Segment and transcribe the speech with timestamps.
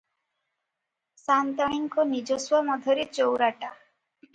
[1.25, 3.75] ସାଆନ୍ତାଣିଙ୍କ ନିଜସ୍ୱ ମଧ୍ୟରେ ଚଉରାଟା।